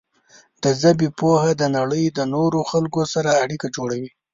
د 0.63 0.65
ژبې 0.81 1.09
پوهه 1.19 1.51
د 1.61 1.63
نړۍ 1.77 2.05
د 2.09 2.19
نورو 2.33 2.59
خلکو 2.71 3.01
سره 3.13 3.39
اړیکه 3.43 3.67
جوړوي. 3.75 4.11